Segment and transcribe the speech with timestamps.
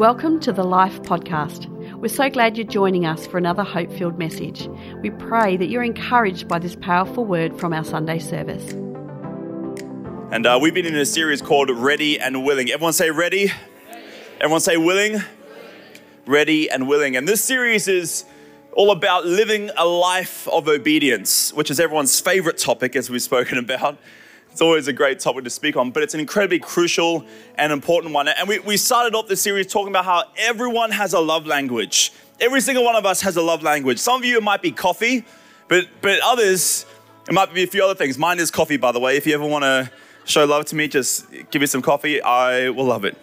[0.00, 1.66] Welcome to the Life Podcast.
[1.98, 4.66] We're so glad you're joining us for another hope filled message.
[5.02, 8.72] We pray that you're encouraged by this powerful word from our Sunday service.
[10.32, 12.70] And uh, we've been in a series called Ready and Willing.
[12.70, 13.52] Everyone say ready.
[14.40, 15.20] Everyone say willing.
[16.24, 17.14] Ready and willing.
[17.14, 18.24] And this series is
[18.72, 23.58] all about living a life of obedience, which is everyone's favorite topic, as we've spoken
[23.58, 23.98] about.
[24.50, 27.24] It's always a great topic to speak on, but it's an incredibly crucial
[27.54, 28.28] and important one.
[28.28, 32.12] And we, we started off this series talking about how everyone has a love language.
[32.40, 33.98] Every single one of us has a love language.
[33.98, 35.24] Some of you, it might be coffee,
[35.68, 36.84] but, but others,
[37.28, 38.18] it might be a few other things.
[38.18, 39.16] Mine is coffee, by the way.
[39.16, 39.90] If you ever want to
[40.24, 42.20] show love to me, just give me some coffee.
[42.20, 43.16] I will love it.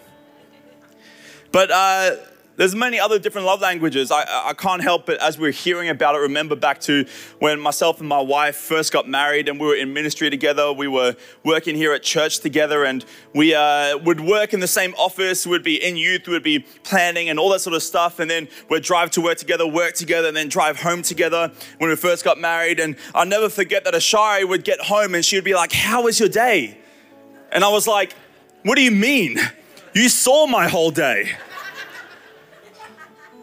[1.51, 2.15] But uh,
[2.57, 4.11] there's many other different love languages.
[4.11, 7.05] I, I can't help but, as we're hearing about it, remember back to
[7.39, 10.73] when myself and my wife first got married and we were in ministry together.
[10.73, 14.95] We were working here at church together and we uh, would work in the same
[14.95, 18.19] office, we'd be in youth, we'd be planning and all that sort of stuff.
[18.19, 21.91] And then we'd drive to work together, work together, and then drive home together when
[21.91, 22.79] we first got married.
[22.79, 26.03] And I'll never forget that Ashari would get home and she would be like, How
[26.03, 26.79] was your day?
[27.51, 28.13] And I was like,
[28.63, 29.37] What do you mean?
[29.93, 31.37] You saw my whole day.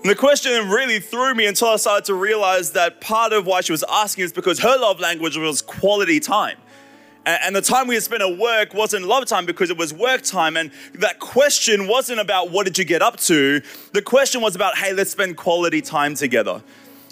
[0.04, 3.62] And the question really threw me until I started to realize that part of why
[3.62, 6.58] she was asking is because her love language was quality time.
[7.24, 10.20] And the time we had spent at work wasn't love time because it was work
[10.20, 10.58] time.
[10.58, 13.62] And that question wasn't about what did you get up to?
[13.94, 16.62] The question was about, hey, let's spend quality time together.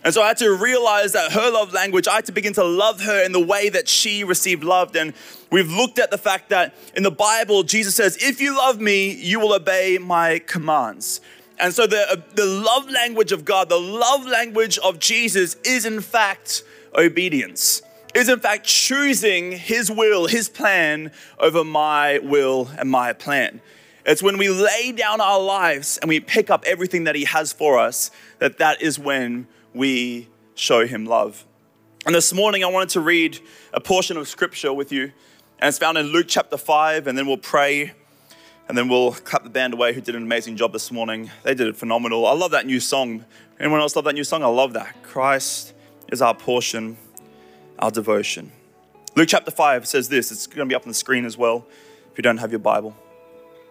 [0.04, 2.64] And so I had to realize that her love language, I had to begin to
[2.64, 4.94] love her in the way that she received love.
[4.94, 5.14] And
[5.50, 9.12] we've looked at the fact that in the Bible, Jesus says, if you love me,
[9.12, 11.22] you will obey my commands.
[11.58, 15.84] And so the, uh, the love language of God, the love language of Jesus is
[15.84, 16.64] in fact
[16.94, 17.82] obedience,
[18.14, 23.60] is in fact choosing His will, His plan over my will and my plan.
[24.04, 27.52] It's when we lay down our lives and we pick up everything that He has
[27.52, 31.46] for us that that is when we show Him love.
[32.04, 33.38] And this morning I wanted to read
[33.72, 35.12] a portion of scripture with you,
[35.60, 37.92] and it's found in Luke chapter 5, and then we'll pray
[38.72, 41.30] and then we'll clap the band away who did an amazing job this morning.
[41.42, 42.24] They did it phenomenal.
[42.24, 43.22] I love that new song.
[43.60, 44.42] Anyone else love that new song?
[44.42, 45.02] I love that.
[45.02, 45.74] Christ
[46.10, 46.96] is our portion,
[47.78, 48.50] our devotion.
[49.14, 50.32] Luke chapter 5 says this.
[50.32, 51.66] It's going to be up on the screen as well
[52.10, 52.96] if you don't have your Bible.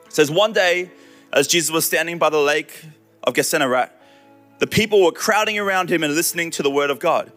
[0.06, 0.92] It says, One day,
[1.34, 2.86] as Jesus was standing by the lake
[3.24, 3.90] of Gennesaret,
[4.60, 7.32] the people were crowding around him and listening to the word of God.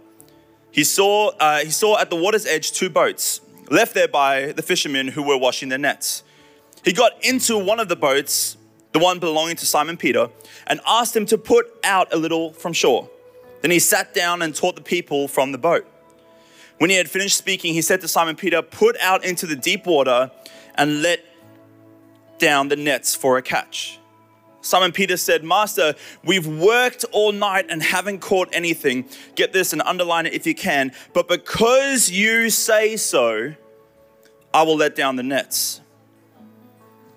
[0.70, 4.60] He saw, uh, he saw at the water's edge two boats, left there by the
[4.60, 6.24] fishermen who were washing their nets.
[6.84, 8.56] He got into one of the boats,
[8.92, 10.28] the one belonging to Simon Peter,
[10.66, 13.08] and asked him to put out a little from shore.
[13.62, 15.86] Then he sat down and taught the people from the boat.
[16.78, 19.86] When he had finished speaking, he said to Simon Peter, Put out into the deep
[19.86, 20.30] water
[20.74, 21.24] and let
[22.38, 23.98] down the nets for a catch.
[24.60, 29.06] Simon Peter said, Master, we've worked all night and haven't caught anything.
[29.34, 30.92] Get this and underline it if you can.
[31.12, 33.54] But because you say so,
[34.52, 35.80] I will let down the nets.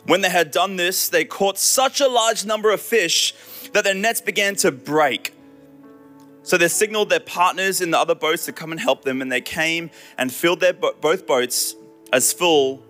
[0.07, 3.33] When they had done this, they caught such a large number of fish
[3.73, 5.33] that their nets began to break.
[6.43, 9.29] So they signaled their partners in the other boats to come and help them, and
[9.29, 11.75] they came and filled their both boats
[12.13, 12.81] as full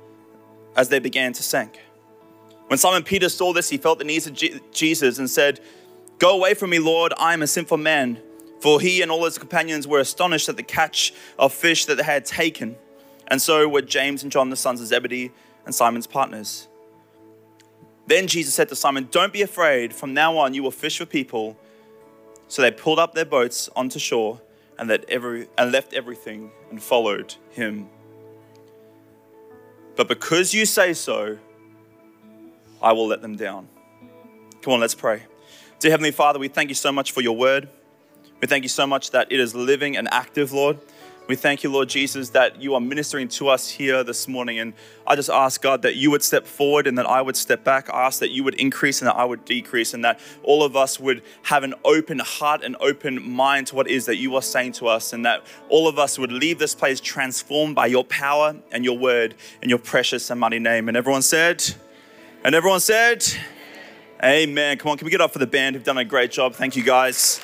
[0.75, 1.79] as they began to sink.
[2.67, 4.39] When Simon Peter saw this, he felt the knees of
[4.71, 5.59] Jesus and said,
[6.19, 8.21] Go away from me, Lord, I am a sinful man.
[8.59, 12.03] For he and all his companions were astonished at the catch of fish that they
[12.03, 12.75] had taken.
[13.27, 15.31] And so were James and John, the sons of Zebedee,
[15.65, 16.67] and Simon's partners.
[18.07, 19.93] Then Jesus said to Simon, Don't be afraid.
[19.93, 21.57] From now on, you will fish for people.
[22.47, 24.41] So they pulled up their boats onto shore
[24.79, 27.89] and, let every, and left everything and followed him.
[29.97, 31.37] But because you say so,
[32.81, 33.67] I will let them down.
[34.61, 35.23] Come on, let's pray.
[35.79, 37.67] Dear Heavenly Father, we thank you so much for your word.
[38.39, 40.77] We thank you so much that it is living and active, Lord.
[41.27, 44.59] We thank you, Lord Jesus, that you are ministering to us here this morning.
[44.59, 44.73] And
[45.05, 47.89] I just ask, God, that you would step forward and that I would step back.
[47.93, 50.77] I ask that you would increase and that I would decrease, and that all of
[50.77, 54.41] us would have an open heart and open mind to what is that you are
[54.41, 58.05] saying to us, and that all of us would leave this place transformed by your
[58.05, 60.87] power and your word and your precious and mighty name.
[60.87, 61.61] And everyone said,
[62.45, 63.25] and everyone said,
[64.23, 64.77] Amen.
[64.77, 66.55] Come on, can we get up for the band who've done a great job?
[66.55, 67.41] Thank you, guys.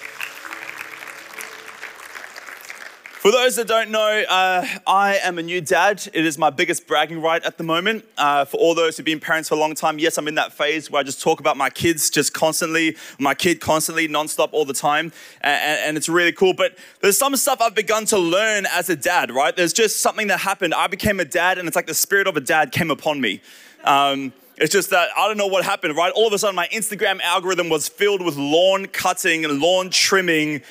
[3.23, 6.05] For those that don't know, uh, I am a new dad.
[6.13, 8.03] It is my biggest bragging right at the moment.
[8.17, 10.51] Uh, for all those who've been parents for a long time, yes, I'm in that
[10.51, 14.65] phase where I just talk about my kids just constantly, my kid constantly, nonstop, all
[14.65, 15.13] the time.
[15.39, 16.53] And, and it's really cool.
[16.53, 19.55] But there's some stuff I've begun to learn as a dad, right?
[19.55, 20.73] There's just something that happened.
[20.73, 23.39] I became a dad, and it's like the spirit of a dad came upon me.
[23.85, 26.11] Um, It's just that I don't know what happened, right?
[26.11, 30.61] All of a sudden, my Instagram algorithm was filled with lawn cutting and lawn trimming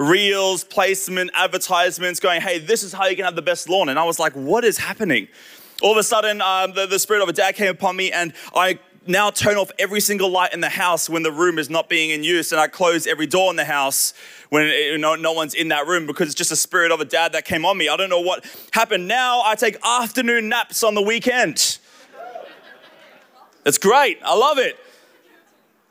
[0.00, 3.90] reels, placement, advertisements going, hey, this is how you can have the best lawn.
[3.90, 5.28] And I was like, what is happening?
[5.82, 8.32] All of a sudden, um, the, the spirit of a dad came upon me, and
[8.54, 11.90] I now turn off every single light in the house when the room is not
[11.90, 14.14] being in use, and I close every door in the house
[14.48, 17.04] when you know, no one's in that room because it's just a spirit of a
[17.04, 17.88] dad that came on me.
[17.88, 19.06] I don't know what happened.
[19.06, 21.78] Now I take afternoon naps on the weekend.
[23.66, 24.18] It's great.
[24.24, 24.78] I love it.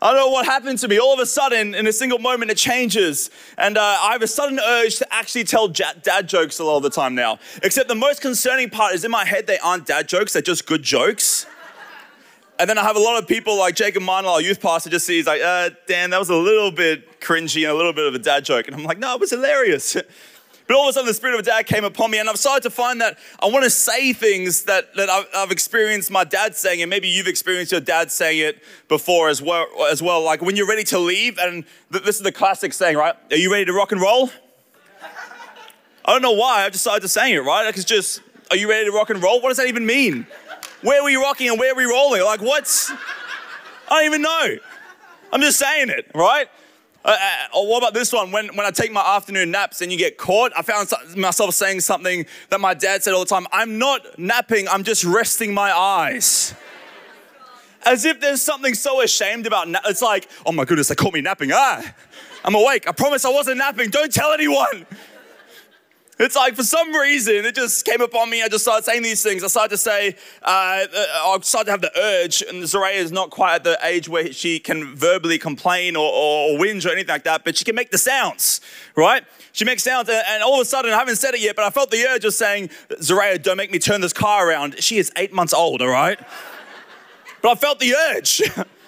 [0.01, 0.97] I don't know what happened to me.
[0.97, 3.29] All of a sudden, in a single moment, it changes.
[3.57, 6.83] And uh, I have a sudden urge to actually tell dad jokes a lot of
[6.83, 7.37] the time now.
[7.63, 10.65] Except the most concerning part is in my head, they aren't dad jokes, they're just
[10.65, 11.45] good jokes.
[12.59, 15.05] And then I have a lot of people like Jacob Minor, our youth pastor, just
[15.05, 18.13] sees like, uh, Dan, that was a little bit cringy and a little bit of
[18.13, 18.67] a dad joke.
[18.67, 19.97] And I'm like, no, it was hilarious.
[20.69, 22.37] But all of a sudden, the Spirit of a Dad came upon me, and I've
[22.37, 26.23] started to find that I want to say things that, that I've, I've, experienced my
[26.23, 29.65] dad saying, and maybe you've experienced your dad saying it before as well.
[29.89, 32.97] As well, like when you're ready to leave, and th- this is the classic saying,
[32.97, 33.15] right?
[33.31, 34.29] Are you ready to rock and roll?
[36.05, 36.65] I don't know why.
[36.65, 37.65] I've decided to say it, right?
[37.65, 39.41] Like it's just, are you ready to rock and roll?
[39.41, 40.27] What does that even mean?
[40.83, 42.21] Where were you rocking and where were we rolling?
[42.21, 42.91] Like what's?
[42.91, 42.95] I
[43.89, 44.57] don't even know.
[45.33, 46.47] I'm just saying it, right?
[47.09, 48.31] Uh, uh, or what about this one?
[48.31, 51.79] When, when I take my afternoon naps and you get caught, I found myself saying
[51.79, 55.75] something that my dad said all the time I'm not napping, I'm just resting my
[55.75, 56.53] eyes.
[57.83, 61.15] As if there's something so ashamed about na- It's like, oh my goodness, they caught
[61.15, 61.49] me napping.
[61.51, 61.81] Ah,
[62.45, 62.87] I'm awake.
[62.87, 63.89] I promise I wasn't napping.
[63.89, 64.85] Don't tell anyone.
[66.19, 68.43] It's like for some reason it just came upon me.
[68.43, 69.41] I just started saying these things.
[69.41, 72.41] I started to say, uh, uh I started to have the urge.
[72.41, 76.51] And Zaraya is not quite at the age where she can verbally complain or, or,
[76.51, 78.59] or whinge or anything like that, but she can make the sounds,
[78.97, 79.23] right?
[79.53, 81.69] She makes sounds, and, all of a sudden, I haven't said it yet, but I
[81.69, 82.69] felt the urge of saying,
[83.01, 84.81] Zaraya, don't make me turn this car around.
[84.83, 86.19] She is eight months old, all right?
[87.41, 88.41] but I felt the urge.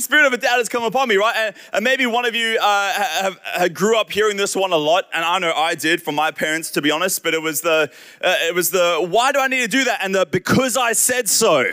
[0.00, 1.34] spirit of a dad has come upon me, right?
[1.36, 4.76] And, and maybe one of you uh, have, have, grew up hearing this one a
[4.76, 7.22] lot, and I know I did from my parents, to be honest.
[7.22, 7.90] But it was the,
[8.22, 10.00] uh, it was the, why do I need to do that?
[10.02, 11.64] And the, because I said so.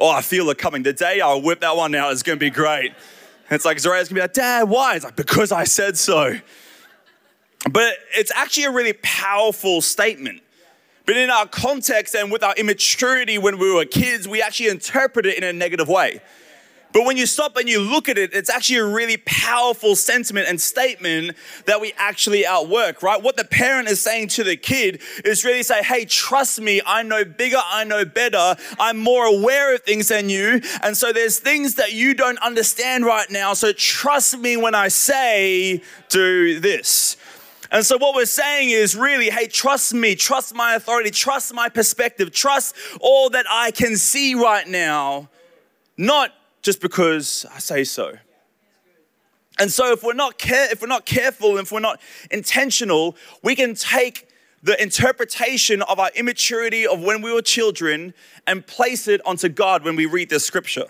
[0.00, 0.82] Oh, I feel it coming.
[0.82, 2.92] The day I'll whip that one out is going to be great.
[3.50, 4.96] it's like Zoraya's going to be like, Dad, why?
[4.96, 6.38] It's like because I said so.
[7.70, 10.42] But it's actually a really powerful statement.
[11.04, 15.26] But in our context and with our immaturity when we were kids, we actually interpret
[15.26, 16.20] it in a negative way.
[16.92, 20.48] But when you stop and you look at it, it's actually a really powerful sentiment
[20.48, 21.36] and statement
[21.66, 23.20] that we actually outwork, right?
[23.20, 27.02] What the parent is saying to the kid is really say, hey, trust me, I
[27.02, 30.60] know bigger, I know better, I'm more aware of things than you.
[30.82, 33.54] And so there's things that you don't understand right now.
[33.54, 37.16] So trust me when I say, do this.
[37.70, 41.70] And so, what we're saying is really, hey, trust me, trust my authority, trust my
[41.70, 45.30] perspective, trust all that I can see right now,
[45.96, 48.14] not just because I say so.
[49.58, 52.00] And so if we're not care, if we're not careful, if we're not
[52.30, 54.28] intentional, we can take
[54.62, 58.14] the interpretation of our immaturity of when we were children
[58.46, 60.86] and place it onto God when we read this scripture.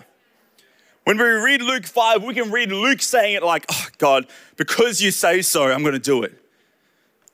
[1.05, 5.01] When we read Luke 5, we can read Luke saying it like, oh, God, because
[5.01, 6.42] you say so, I'm going to do it.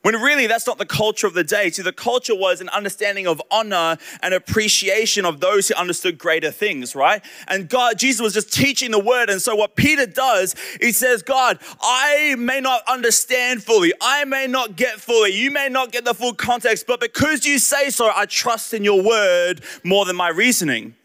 [0.02, 1.70] When really that's not the culture of the day.
[1.72, 6.52] See, the culture was an understanding of honor and appreciation of those who understood greater
[6.52, 7.22] things, right?
[7.50, 9.30] And God, Jesus was just teaching the word.
[9.30, 13.92] And so what Peter does, he says, God, I may not understand fully.
[14.00, 15.34] I may not get fully.
[15.34, 18.86] You may not get the full context, but because you say so, I trust in
[18.86, 20.96] your word more than my reasoning.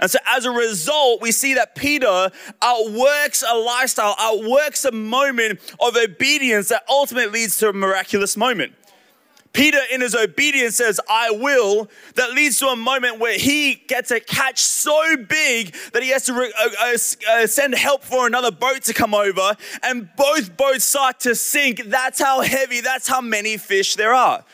[0.00, 5.60] And so, as a result, we see that Peter outworks a lifestyle, outworks a moment
[5.80, 8.74] of obedience that ultimately leads to a miraculous moment.
[9.54, 14.10] Peter, in his obedience, says, I will, that leads to a moment where he gets
[14.10, 16.96] a catch so big that he has to re- uh, uh,
[17.30, 21.84] uh, send help for another boat to come over, and both boats start to sink.
[21.84, 24.44] That's how heavy, that's how many fish there are.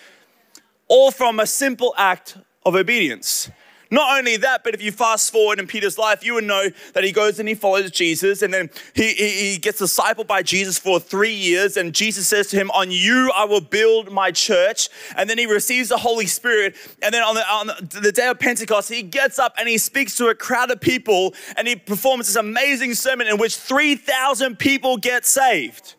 [0.86, 3.50] All from a simple act of obedience.
[3.92, 7.02] Not only that, but if you fast forward in Peter's life, you would know that
[7.02, 10.78] he goes and he follows Jesus, and then he, he, he gets discipled by Jesus
[10.78, 11.76] for three years.
[11.76, 14.88] And Jesus says to him, On you I will build my church.
[15.16, 16.76] And then he receives the Holy Spirit.
[17.02, 17.66] And then on the, on
[18.00, 21.34] the day of Pentecost, he gets up and he speaks to a crowd of people
[21.56, 25.96] and he performs this amazing sermon in which 3,000 people get saved.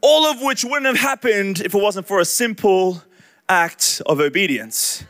[0.00, 3.02] All of which wouldn't have happened if it wasn't for a simple
[3.48, 5.04] act of obedience.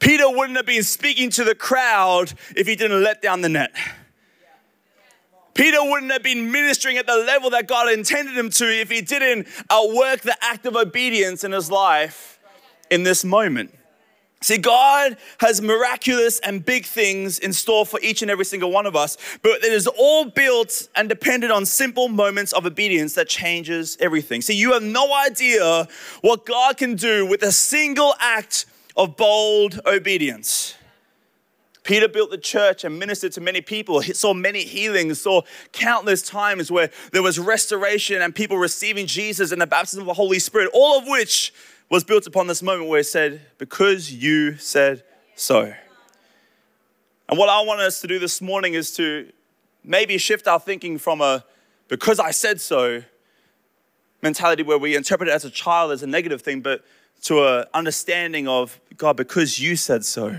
[0.00, 3.72] Peter wouldn't have been speaking to the crowd if he didn't let down the net.
[5.54, 9.02] Peter wouldn't have been ministering at the level that God intended him to if he
[9.02, 12.38] didn't outwork the act of obedience in his life
[12.90, 13.74] in this moment.
[14.42, 18.86] See, God has miraculous and big things in store for each and every single one
[18.86, 23.28] of us, but it is all built and dependent on simple moments of obedience that
[23.28, 24.40] changes everything.
[24.40, 25.86] See, you have no idea
[26.22, 28.64] what God can do with a single act
[29.00, 30.74] of bold obedience.
[31.84, 35.40] Peter built the church and ministered to many people, he saw many healings, saw
[35.72, 40.12] countless times where there was restoration and people receiving Jesus and the baptism of the
[40.12, 41.54] Holy Spirit, all of which
[41.88, 45.02] was built upon this moment where he said, Because you said
[45.34, 45.72] so.
[47.30, 49.32] And what I want us to do this morning is to
[49.82, 51.42] maybe shift our thinking from a
[51.88, 53.02] because I said so
[54.20, 56.84] mentality where we interpret it as a child as a negative thing, but
[57.22, 60.38] to an understanding of God, because you said so,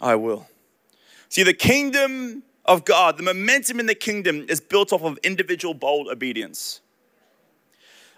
[0.00, 0.46] I will.
[1.28, 5.74] See, the kingdom of God, the momentum in the kingdom is built off of individual
[5.74, 6.80] bold obedience.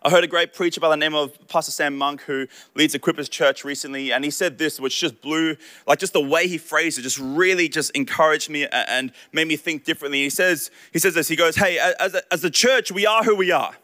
[0.03, 3.31] I heard a great preacher by the name of Pastor Sam Monk who leads Equippers
[3.31, 5.57] Church recently, and he said this, which just blew,
[5.87, 9.57] like just the way he phrased it, just really just encouraged me and made me
[9.57, 10.25] think differently.
[10.25, 13.25] He says, he says this, he goes, hey, as a, as a church, we are
[13.25, 13.77] who we are.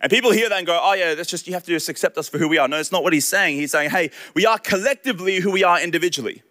[0.00, 2.16] And people hear that and go, oh yeah, that's just, you have to just accept
[2.16, 2.66] us for who we are.
[2.68, 3.56] No, it's not what he's saying.
[3.56, 6.42] He's saying, hey, we are collectively who we are individually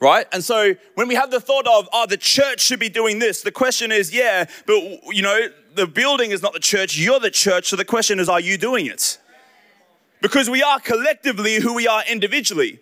[0.00, 0.26] right?
[0.32, 3.42] And so when we have the thought of, oh, the church should be doing this,
[3.42, 4.76] the question is, yeah, but
[5.12, 7.68] you know, the building is not the church, you're the church.
[7.68, 9.18] So the question is, are you doing it?
[10.20, 12.80] Because we are collectively who we are individually.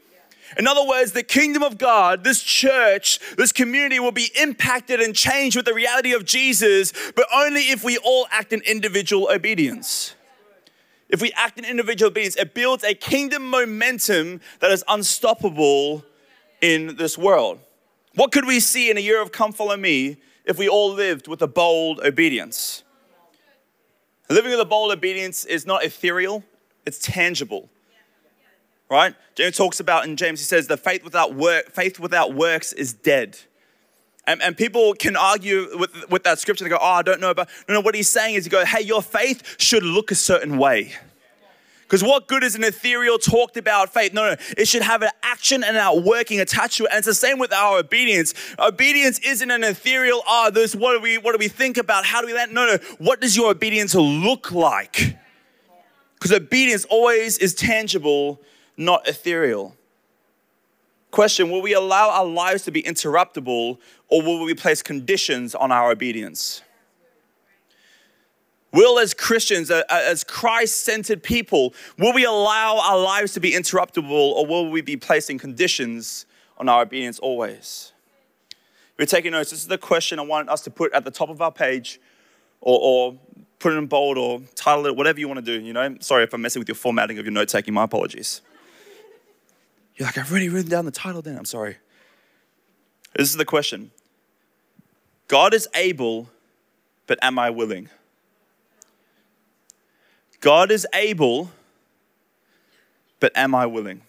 [0.56, 5.14] In other words, the kingdom of God, this church, this community will be impacted and
[5.14, 10.14] changed with the reality of Jesus, but only if we all act in individual obedience.
[11.08, 16.04] If we act in individual obedience, it builds a kingdom momentum that is unstoppable
[16.60, 17.60] in this world.
[18.14, 21.28] What could we see in a year of Come Follow Me if we all lived
[21.28, 22.82] with a bold obedience?
[24.28, 26.42] Living with a bold obedience is not ethereal,
[26.84, 27.68] it's tangible.
[28.88, 29.14] Right?
[29.34, 32.92] James talks about in James, he says, the faith without work, faith without works is
[32.92, 33.38] dead.
[34.28, 36.64] And, and people can argue with, with that scripture.
[36.64, 37.48] They go, oh, I don't know about.
[37.68, 40.58] No, no, what he's saying is, he go, hey, your faith should look a certain
[40.58, 40.92] way.
[41.86, 44.12] Because what good is an ethereal, talked about faith?
[44.12, 46.90] No, no, it should have an action and an outworking attached to it.
[46.90, 48.34] And it's the same with our obedience.
[48.58, 52.04] Obedience isn't an ethereal, ah, oh, this, what do we what do we think about?
[52.04, 52.50] How do we let?
[52.50, 52.78] No, no.
[52.98, 55.16] What does your obedience look like?
[56.14, 58.40] Because obedience always is tangible,
[58.76, 59.74] not ethereal.
[61.10, 63.78] Question Will we allow our lives to be interruptible
[64.08, 66.62] or will we place conditions on our obedience?
[68.72, 74.10] Will, as Christians, as Christ centered people, will we allow our lives to be interruptible
[74.10, 76.26] or will we be placing conditions
[76.58, 77.92] on our obedience always?
[78.50, 81.10] If you're taking notes, this is the question I want us to put at the
[81.10, 82.00] top of our page
[82.60, 83.18] or, or
[83.58, 85.64] put it in bold or title it, whatever you want to do.
[85.64, 88.42] You know, sorry if I'm messing with your formatting of your note taking, my apologies.
[89.96, 91.76] You're like, I've already written down the title then, I'm sorry.
[93.16, 93.90] This is the question
[95.28, 96.28] God is able,
[97.06, 97.88] but am I willing?
[100.40, 101.50] God is able,
[103.20, 104.02] but am I willing?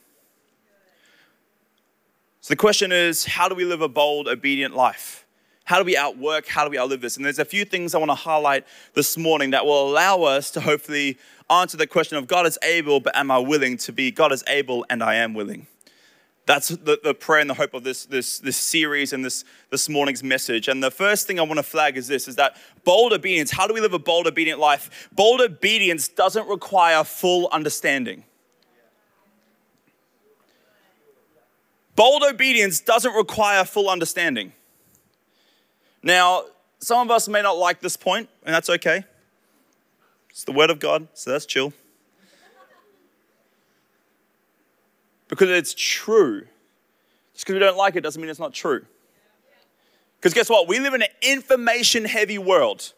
[2.41, 5.25] So the question is how do we live a bold, obedient life?
[5.63, 6.47] How do we outwork?
[6.47, 7.17] How do we outlive this?
[7.17, 10.49] And there's a few things I want to highlight this morning that will allow us
[10.51, 11.17] to hopefully
[11.49, 14.43] answer the question of God is able, but am I willing to be God is
[14.47, 15.67] able and I am willing?
[16.47, 19.89] That's the, the prayer and the hope of this, this, this series and this, this
[19.89, 20.69] morning's message.
[20.69, 23.67] And the first thing I want to flag is this is that bold obedience, how
[23.67, 25.09] do we live a bold, obedient life?
[25.11, 28.23] Bold obedience doesn't require full understanding.
[31.97, 34.53] Bold obedience doesn't require full understanding.
[36.01, 36.43] Now,
[36.79, 39.03] some of us may not like this point, and that's okay.
[40.29, 41.73] It's the word of God, so that's chill.
[45.27, 46.41] Because it's true.
[47.33, 48.85] Just because we don't like it doesn't mean it's not true.
[50.19, 50.67] Because guess what?
[50.67, 52.93] We live in an information heavy world.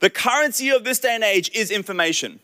[0.00, 2.40] The currency of this day and age is information.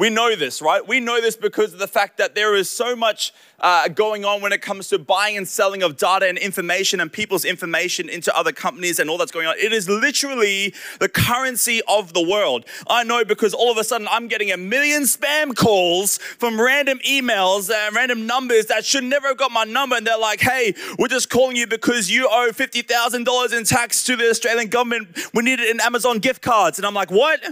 [0.00, 0.88] We know this, right?
[0.88, 4.40] We know this because of the fact that there is so much uh, going on
[4.40, 8.34] when it comes to buying and selling of data and information and people's information into
[8.34, 9.56] other companies and all that's going on.
[9.58, 12.64] It is literally the currency of the world.
[12.88, 16.98] I know because all of a sudden I'm getting a million spam calls from random
[17.06, 19.96] emails and random numbers that should never have got my number.
[19.96, 24.16] And they're like, hey, we're just calling you because you owe $50,000 in tax to
[24.16, 25.14] the Australian government.
[25.34, 26.78] We need it in Amazon gift cards.
[26.78, 27.42] And I'm like, what?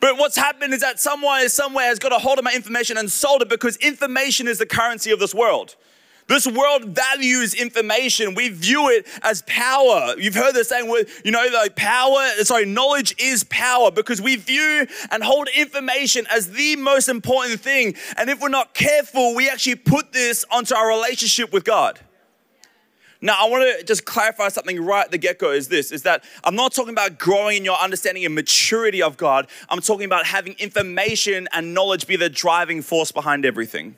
[0.00, 3.10] But what's happened is that someone somewhere has got a hold of my information and
[3.10, 5.74] sold it because information is the currency of this world.
[6.28, 8.34] This world values information.
[8.34, 10.14] We view it as power.
[10.18, 10.86] You've heard the saying,
[11.24, 16.50] you know, like power, sorry, knowledge is power because we view and hold information as
[16.50, 17.94] the most important thing.
[18.18, 21.98] And if we're not careful, we actually put this onto our relationship with God.
[23.20, 26.02] Now, I want to just clarify something right at the get go is this is
[26.02, 29.48] that I'm not talking about growing in your understanding and maturity of God.
[29.68, 33.96] I'm talking about having information and knowledge be the driving force behind everything.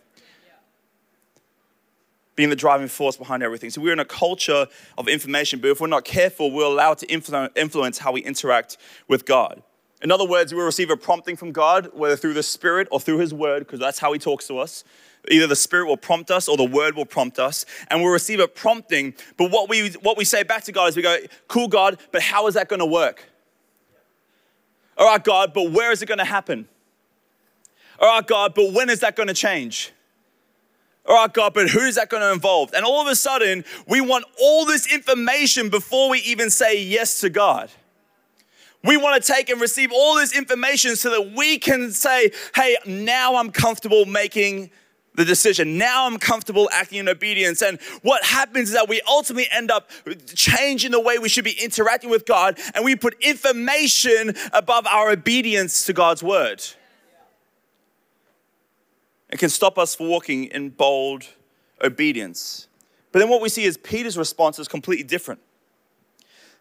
[2.35, 3.69] Being the driving force behind everything.
[3.69, 7.07] So, we're in a culture of information, but if we're not careful, we're allowed to
[7.07, 9.62] influence how we interact with God.
[10.03, 13.19] In other words, we'll receive a prompting from God, whether through the Spirit or through
[13.19, 14.83] His Word, because that's how He talks to us.
[15.29, 18.41] Either the Spirit will prompt us or the Word will prompt us, and we'll receive
[18.41, 19.15] a prompting.
[19.37, 21.17] But what we, what we say back to God is we go,
[21.49, 23.25] Cool, God, but how is that going to work?
[24.97, 26.69] All right, God, but where is it going to happen?
[28.00, 29.93] All right, God, but when is that going to change?
[31.07, 32.73] All right, God, but who is that going to involve?
[32.75, 37.21] And all of a sudden, we want all this information before we even say yes
[37.21, 37.71] to God.
[38.83, 42.77] We want to take and receive all this information so that we can say, hey,
[42.87, 44.71] now I'm comfortable making
[45.14, 45.76] the decision.
[45.76, 47.62] Now I'm comfortable acting in obedience.
[47.62, 49.90] And what happens is that we ultimately end up
[50.35, 55.11] changing the way we should be interacting with God, and we put information above our
[55.11, 56.62] obedience to God's word.
[59.29, 61.25] It can stop us from walking in bold
[61.83, 62.69] obedience.
[63.12, 65.40] But then what we see is Peter's response is completely different.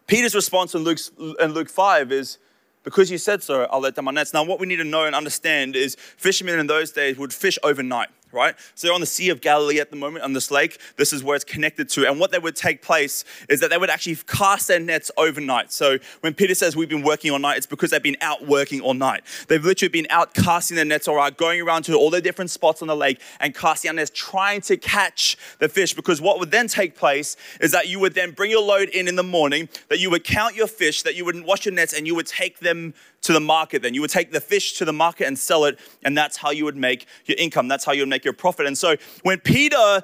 [0.06, 0.98] Peter's response in Luke,
[1.40, 2.38] in Luke 5 is,
[2.82, 4.32] because you said so, I'll let down my nets.
[4.32, 7.58] Now, what we need to know and understand is fishermen in those days would fish
[7.62, 8.54] overnight right?
[8.74, 10.78] So they're on the Sea of Galilee at the moment on this lake.
[10.96, 12.06] This is where it's connected to.
[12.08, 15.72] And what that would take place is that they would actually cast their nets overnight.
[15.72, 18.80] So when Peter says we've been working all night, it's because they've been out working
[18.80, 19.22] all night.
[19.48, 22.50] They've literally been out casting their nets all right, going around to all the different
[22.50, 25.94] spots on the lake and casting their nets, trying to catch the fish.
[25.94, 29.08] Because what would then take place is that you would then bring your load in
[29.08, 31.92] in the morning, that you would count your fish, that you would wash your nets,
[31.92, 33.94] and you would take them to the market then.
[33.94, 36.64] You would take the fish to the market and sell it, and that's how you
[36.64, 37.68] would make your income.
[37.68, 38.66] That's how you would make your profit.
[38.66, 40.02] And so when Peter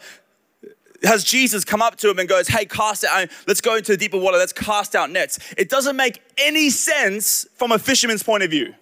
[1.03, 3.99] has Jesus come up to him and goes, Hey, cast out, let's go into the
[3.99, 5.39] deeper water, let's cast out nets.
[5.57, 8.75] It doesn't make any sense from a fisherman's point of view.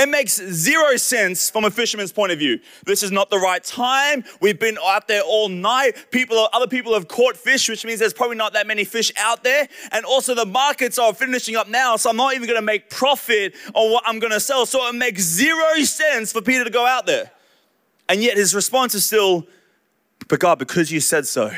[0.00, 2.58] It makes zero sense from a fisherman's point of view.
[2.86, 4.24] This is not the right time.
[4.40, 6.06] We've been out there all night.
[6.10, 9.44] People, other people have caught fish, which means there's probably not that many fish out
[9.44, 9.68] there.
[9.92, 12.88] And also the markets are finishing up now, so I'm not even going to make
[12.88, 14.64] profit on what I'm going to sell.
[14.64, 17.30] So it makes zero sense for Peter to go out there.
[18.08, 19.46] And yet his response is still,
[20.28, 21.52] "But God, because you said so."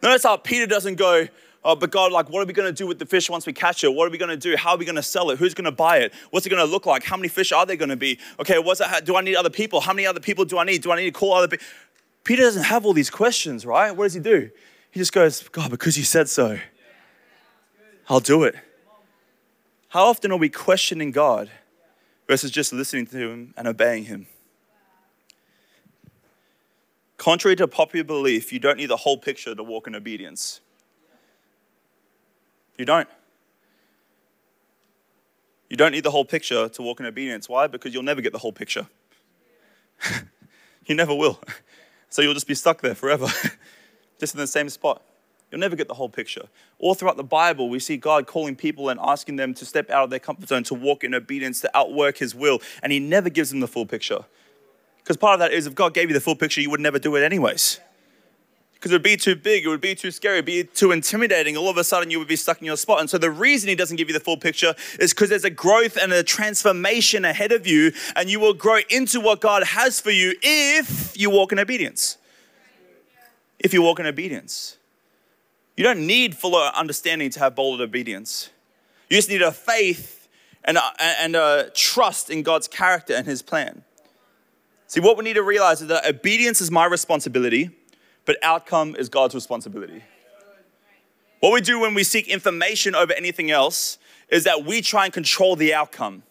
[0.00, 1.26] Notice how Peter doesn't go,
[1.64, 3.52] Oh, but God, like, what are we going to do with the fish once we
[3.52, 3.94] catch it?
[3.94, 4.56] What are we going to do?
[4.56, 5.38] How are we going to sell it?
[5.38, 6.12] Who's going to buy it?
[6.30, 7.04] What's it going to look like?
[7.04, 8.18] How many fish are there going to be?
[8.40, 9.04] Okay, what's that?
[9.04, 9.80] Do I need other people?
[9.80, 10.82] How many other people do I need?
[10.82, 11.64] Do I need to call other people?
[12.24, 13.94] Peter doesn't have all these questions, right?
[13.94, 14.50] What does he do?
[14.90, 16.58] He just goes, God, because you said so,
[18.08, 18.56] I'll do it.
[19.88, 21.50] How often are we questioning God
[22.26, 24.26] versus just listening to Him and obeying Him?
[27.18, 30.60] Contrary to popular belief, you don't need the whole picture to walk in obedience.
[32.78, 33.08] You don't.
[35.68, 37.48] You don't need the whole picture to walk in obedience.
[37.48, 37.66] Why?
[37.66, 38.86] Because you'll never get the whole picture.
[40.86, 41.40] you never will.
[42.10, 43.26] So you'll just be stuck there forever,
[44.18, 45.02] just in the same spot.
[45.50, 46.48] You'll never get the whole picture.
[46.78, 50.04] All throughout the Bible, we see God calling people and asking them to step out
[50.04, 52.60] of their comfort zone, to walk in obedience, to outwork His will.
[52.82, 54.24] And He never gives them the full picture.
[54.98, 56.98] Because part of that is if God gave you the full picture, you would never
[56.98, 57.80] do it anyways
[58.82, 60.90] because it would be too big, it would be too scary, it would be too
[60.90, 61.56] intimidating.
[61.56, 62.98] All of a sudden, you would be stuck in your spot.
[62.98, 65.50] And so, the reason he doesn't give you the full picture is because there's a
[65.50, 70.00] growth and a transformation ahead of you, and you will grow into what God has
[70.00, 72.18] for you if you walk in obedience.
[73.60, 74.78] If you walk in obedience,
[75.76, 78.50] you don't need full understanding to have bold obedience.
[79.08, 80.26] You just need a faith
[80.64, 83.84] and a, and a trust in God's character and His plan.
[84.88, 87.70] See, what we need to realize is that obedience is my responsibility
[88.24, 90.02] but outcome is God's responsibility.
[91.40, 95.12] What we do when we seek information over anything else is that we try and
[95.12, 96.22] control the outcome.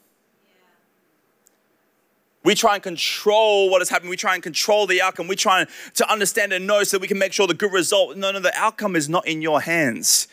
[2.44, 4.10] We try and control what is happening.
[4.10, 5.28] We try and control the outcome.
[5.28, 8.18] We try to understand and know so that we can make sure the good result.
[8.18, 10.28] No, no, the outcome is not in your hands,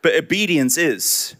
[0.00, 1.36] but obedience is.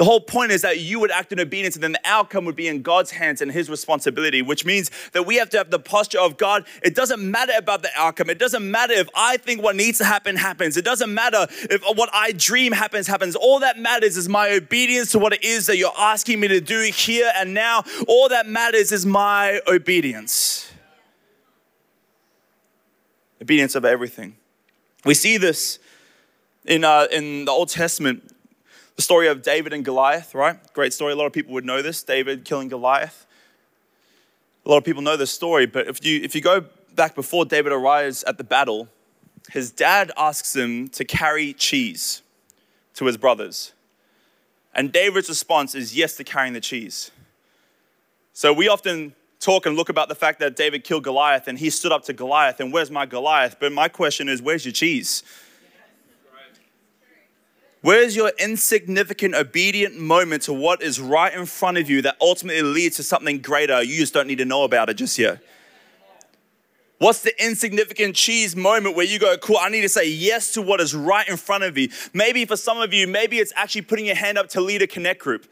[0.00, 2.56] The whole point is that you would act in obedience and then the outcome would
[2.56, 5.78] be in God's hands and his responsibility, which means that we have to have the
[5.78, 6.64] posture of God.
[6.82, 8.30] It doesn't matter about the outcome.
[8.30, 10.78] It doesn't matter if I think what needs to happen happens.
[10.78, 13.36] It doesn't matter if what I dream happens happens.
[13.36, 16.62] All that matters is my obedience to what it is that you're asking me to
[16.62, 17.84] do here and now.
[18.08, 20.72] All that matters is my obedience.
[23.42, 24.36] Obedience of everything.
[25.04, 25.78] We see this
[26.64, 28.34] in, uh, in the Old Testament,
[29.00, 30.58] the story of David and Goliath, right?
[30.74, 31.14] Great story.
[31.14, 32.02] A lot of people would know this.
[32.02, 33.24] David killing Goliath.
[34.66, 37.46] A lot of people know this story, but if you, if you go back before
[37.46, 38.88] David arrives at the battle,
[39.52, 42.20] his dad asks him to carry cheese
[42.92, 43.72] to his brothers.
[44.74, 47.10] And David's response is yes to carrying the cheese.
[48.34, 51.70] So we often talk and look about the fact that David killed Goliath and he
[51.70, 53.56] stood up to Goliath, and where's my Goliath?
[53.58, 55.22] But my question is, where's your cheese?
[57.82, 62.62] Where's your insignificant, obedient moment to what is right in front of you that ultimately
[62.62, 63.82] leads to something greater?
[63.82, 65.42] You just don't need to know about it just yet.
[66.98, 70.60] What's the insignificant cheese moment where you go, cool, I need to say yes to
[70.60, 71.88] what is right in front of you?
[72.12, 74.86] Maybe for some of you, maybe it's actually putting your hand up to lead a
[74.86, 75.46] connect group.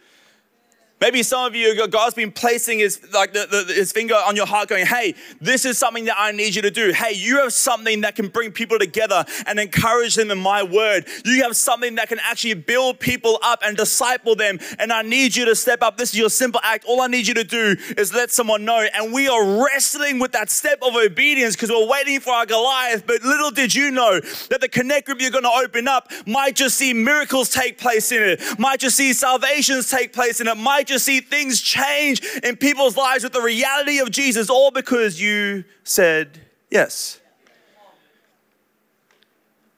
[1.01, 4.47] Maybe some of you, God's been placing his, like the, the, his finger on your
[4.47, 6.93] heart, going, Hey, this is something that I need you to do.
[6.93, 11.07] Hey, you have something that can bring people together and encourage them in my word.
[11.25, 14.59] You have something that can actually build people up and disciple them.
[14.81, 15.99] And I need you to step up.
[15.99, 16.85] This is your simple act.
[16.85, 18.85] All I need you to do is let someone know.
[18.93, 23.07] And we are wrestling with that step of obedience because we're waiting for our Goliath.
[23.07, 24.19] But little did you know
[24.51, 28.11] that the connect group you're going to open up might just see miracles take place
[28.11, 32.23] in it, might just see salvations take place in it, might just see things change
[32.43, 37.21] in people's lives with the reality of Jesus, all because you said yes.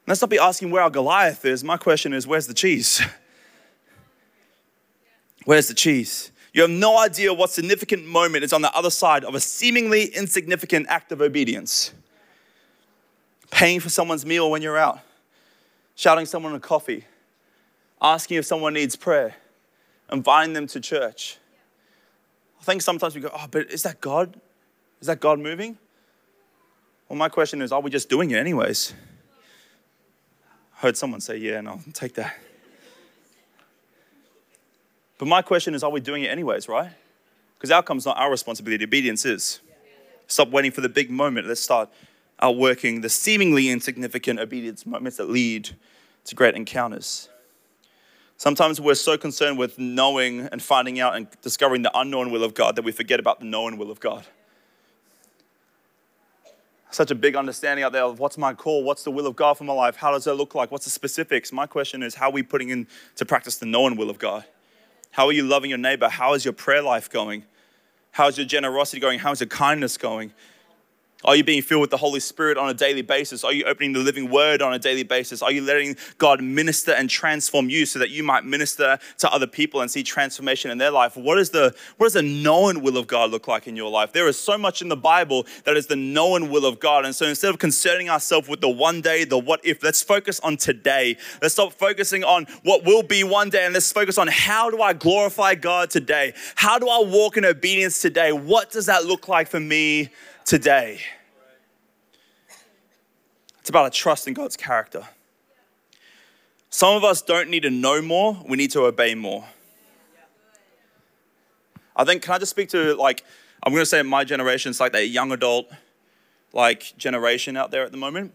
[0.06, 1.62] Let's not be asking where our Goliath is.
[1.62, 3.02] My question is, where's the cheese?
[5.46, 6.32] Where's the cheese?
[6.52, 10.04] You have no idea what significant moment is on the other side of a seemingly
[10.04, 11.94] insignificant act of obedience.
[13.50, 15.00] Paying for someone's meal when you're out,
[15.94, 17.06] shouting someone a coffee,
[18.02, 19.34] asking if someone needs prayer
[20.12, 21.38] inviting them to church.
[22.60, 24.38] I think sometimes we go, oh, but is that God?
[25.00, 25.78] Is that God moving?
[27.08, 28.94] Well, my question is, are we just doing it anyways?
[30.76, 32.36] I heard someone say, yeah, and I'll take that.
[35.18, 36.90] But my question is, are we doing it anyways, right?
[37.56, 39.60] Because outcome's not our responsibility, obedience is.
[40.26, 41.46] Stop waiting for the big moment.
[41.46, 41.90] Let's start
[42.40, 45.70] outworking the seemingly insignificant obedience moments that lead
[46.24, 47.28] to great encounters.
[48.40, 52.54] Sometimes we're so concerned with knowing and finding out and discovering the unknown will of
[52.54, 54.24] God that we forget about the known will of God.
[56.90, 59.58] Such a big understanding out there of what's my call, what's the will of God
[59.58, 61.52] for my life, how does that look like, what's the specifics.
[61.52, 64.46] My question is, how are we putting into practice the known will of God?
[65.10, 66.08] How are you loving your neighbor?
[66.08, 67.44] How is your prayer life going?
[68.12, 69.18] How is your generosity going?
[69.18, 70.32] How is your kindness going?
[71.24, 73.44] Are you being filled with the Holy Spirit on a daily basis?
[73.44, 75.42] Are you opening the living word on a daily basis?
[75.42, 79.46] Are you letting God minister and transform you so that you might minister to other
[79.46, 81.16] people and see transformation in their life?
[81.16, 84.12] What, is the, what does the known will of God look like in your life?
[84.12, 87.04] There is so much in the Bible that is the known will of God.
[87.04, 90.40] And so instead of concerning ourselves with the one day, the what if, let's focus
[90.40, 91.18] on today.
[91.42, 94.80] Let's stop focusing on what will be one day and let's focus on how do
[94.80, 96.32] I glorify God today?
[96.54, 98.32] How do I walk in obedience today?
[98.32, 100.08] What does that look like for me
[100.50, 100.98] today.
[103.60, 105.06] It's about a trust in God's character.
[106.70, 109.44] Some of us don't need to know more, we need to obey more.
[111.94, 113.22] I think, can I just speak to like,
[113.62, 115.70] I'm gonna say my generation, it's like that young adult
[116.52, 118.34] like generation out there at the moment.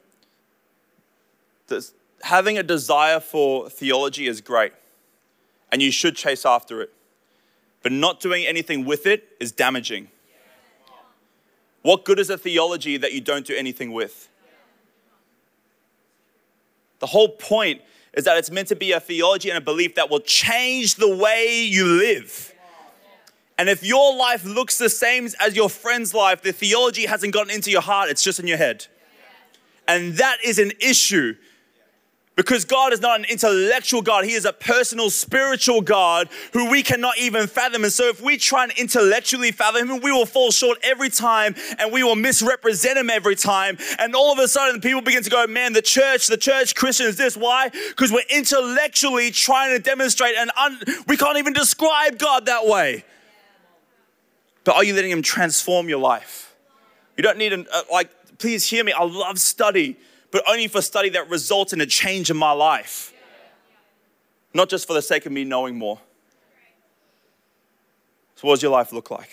[1.67, 4.71] There's, having a desire for theology is great,
[5.69, 6.93] and you should chase after it.
[7.83, 10.07] But not doing anything with it is damaging.
[11.85, 14.27] What good is a theology that you don't do anything with?
[16.97, 17.83] The whole point
[18.15, 21.15] is that it's meant to be a theology and a belief that will change the
[21.15, 22.55] way you live.
[23.59, 27.53] And if your life looks the same as your friend's life, the theology hasn't gotten
[27.53, 28.87] into your heart, it's just in your head.
[29.87, 31.35] And that is an issue
[32.35, 36.83] because God is not an intellectual God, He is a personal, spiritual God who we
[36.83, 37.83] cannot even fathom.
[37.83, 41.55] And so, if we try and intellectually fathom Him, we will fall short every time
[41.79, 43.77] and we will misrepresent Him every time.
[43.99, 47.15] And all of a sudden, people begin to go, Man, the church, the church Christians,
[47.15, 47.37] this.
[47.37, 47.69] Why?
[47.69, 53.05] Because we're intellectually trying to demonstrate, and un- we can't even describe God that way.
[54.65, 56.53] But are you letting Him transform your life?
[57.15, 58.91] You don't need, an, uh, like, please hear me.
[58.91, 59.97] I love study
[60.35, 63.13] but only for study that results in a change in my life.
[64.53, 65.97] Not just for the sake of me knowing more.
[68.35, 69.29] So, what does your life look like?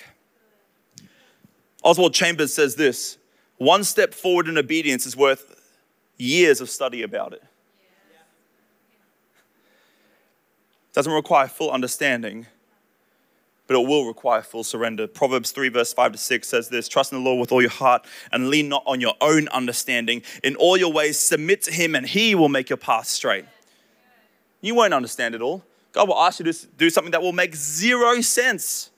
[1.83, 3.19] Oswald Chambers says this
[3.57, 5.61] one step forward in obedience is worth
[6.19, 7.43] years of study about it.
[10.93, 12.47] Doesn't require full understanding,
[13.73, 15.07] but it will require full surrender.
[15.07, 17.71] Proverbs 3, verse 5 to 6 says this Trust in the Lord with all your
[17.71, 20.23] heart and lean not on your own understanding.
[20.45, 23.47] In all your ways, submit to him, and he will make your path straight.
[24.61, 25.65] You won't understand it all.
[25.93, 28.91] God will ask you to do something that will make zero sense.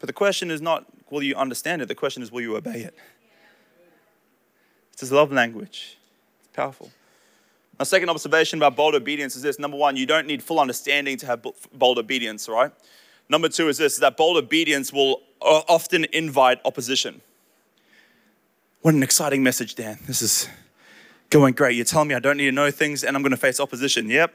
[0.00, 1.88] But the question is not, will you understand it?
[1.88, 2.94] The question is, will you obey it?
[4.92, 5.98] It's his love language.
[6.40, 6.90] It's powerful.
[7.80, 11.16] My second observation about bold obedience is this number one, you don't need full understanding
[11.16, 12.70] to have bold obedience, right?
[13.30, 17.22] Number two is this that bold obedience will often invite opposition.
[18.82, 19.98] What an exciting message, Dan.
[20.06, 20.46] This is
[21.30, 21.74] going great.
[21.74, 24.10] You're telling me I don't need to know things and I'm going to face opposition.
[24.10, 24.34] Yep.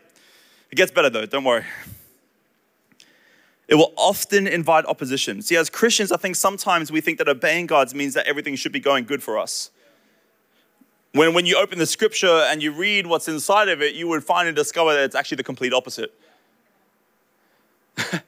[0.72, 1.66] It gets better though, don't worry.
[3.68, 5.44] It will often invite opposition.
[5.44, 8.72] See, as Christians, I think sometimes we think that obeying God means that everything should
[8.72, 9.70] be going good for us.
[11.16, 14.22] When, when you open the scripture and you read what's inside of it, you would
[14.22, 16.14] find and discover that it's actually the complete opposite.
[18.12, 18.22] and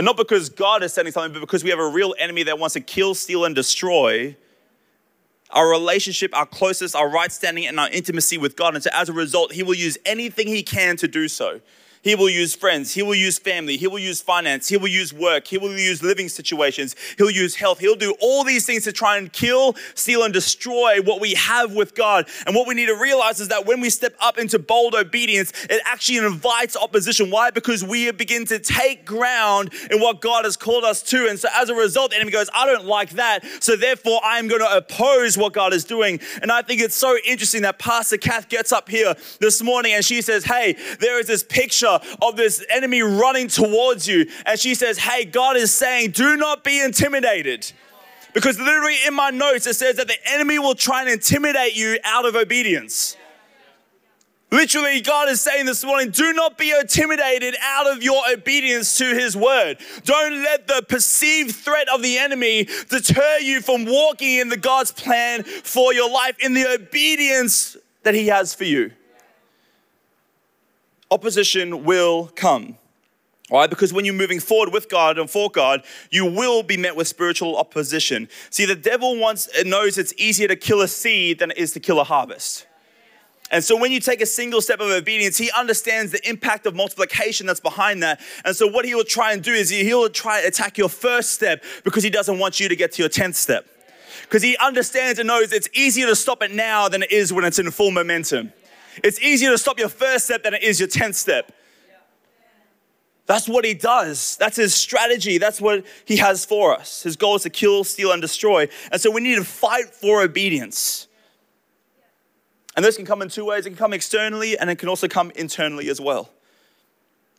[0.00, 2.72] not because God is saying something, but because we have a real enemy that wants
[2.72, 4.36] to kill, steal, and destroy
[5.50, 8.74] our relationship, our closest, our right standing, and our intimacy with God.
[8.74, 11.60] And so as a result, He will use anything He can to do so.
[12.02, 12.92] He will use friends.
[12.92, 13.76] He will use family.
[13.76, 14.68] He will use finance.
[14.68, 15.46] He will use work.
[15.46, 16.96] He will use living situations.
[17.16, 17.78] He'll use health.
[17.78, 21.74] He'll do all these things to try and kill, steal, and destroy what we have
[21.74, 22.28] with God.
[22.44, 25.52] And what we need to realize is that when we step up into bold obedience,
[25.70, 27.30] it actually invites opposition.
[27.30, 27.50] Why?
[27.50, 31.28] Because we begin to take ground in what God has called us to.
[31.28, 33.44] And so as a result, the enemy goes, I don't like that.
[33.60, 36.18] So therefore, I'm going to oppose what God is doing.
[36.42, 40.04] And I think it's so interesting that Pastor Kath gets up here this morning and
[40.04, 44.26] she says, Hey, there is this picture of this enemy running towards you.
[44.46, 47.70] And she says, Hey, God is saying, do not be intimidated.
[48.34, 51.98] Because literally in my notes, it says that the enemy will try and intimidate you
[52.04, 53.16] out of obedience.
[54.50, 59.14] Literally, God is saying this morning do not be intimidated out of your obedience to
[59.14, 59.78] His word.
[60.04, 64.92] Don't let the perceived threat of the enemy deter you from walking in the God's
[64.92, 68.92] plan for your life, in the obedience that He has for you
[71.12, 72.78] opposition will come.
[73.50, 73.68] Right?
[73.68, 77.06] Because when you're moving forward with God and for God, you will be met with
[77.06, 78.28] spiritual opposition.
[78.48, 81.80] See, the devil wants knows it's easier to kill a seed than it is to
[81.80, 82.66] kill a harvest.
[83.50, 86.74] And so when you take a single step of obedience, he understands the impact of
[86.74, 88.18] multiplication that's behind that.
[88.46, 91.32] And so what he will try and do is he'll try to attack your first
[91.32, 93.66] step because he doesn't want you to get to your 10th step.
[94.22, 97.44] Because he understands and knows it's easier to stop it now than it is when
[97.44, 98.54] it's in full momentum.
[99.02, 101.52] It's easier to stop your first step than it is your 10th step.
[103.26, 104.36] That's what he does.
[104.36, 105.38] That's his strategy.
[105.38, 107.02] That's what he has for us.
[107.02, 108.68] His goal is to kill, steal, and destroy.
[108.90, 111.08] And so we need to fight for obedience.
[112.74, 115.06] And this can come in two ways it can come externally, and it can also
[115.06, 116.30] come internally as well.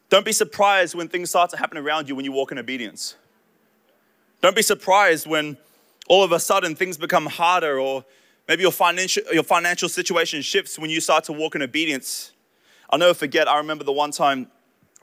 [0.10, 3.16] Don't be surprised when things start to happen around you when you walk in obedience.
[4.42, 5.58] Don't be surprised when
[6.08, 8.06] all of a sudden things become harder or
[8.48, 12.34] Maybe your financial, your financial situation shifts when you start to walk in obedience.
[12.90, 14.52] I'll never forget, I remember the one time